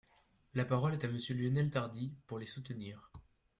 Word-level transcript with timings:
La 0.55 0.65
parole 0.65 0.93
est 0.95 1.03
à 1.05 1.07
Monsieur 1.07 1.35
Lionel 1.35 1.69
Tardy, 1.69 2.11
pour 2.25 2.39
les 2.39 2.47
soutenir. 2.47 3.11